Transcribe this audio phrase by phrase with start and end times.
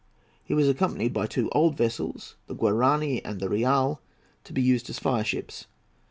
[0.43, 4.01] He was accompanied by two old vessels, the Guarani and the Real,
[4.45, 5.67] to be used as fireships.